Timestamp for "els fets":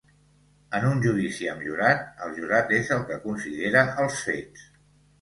4.07-4.69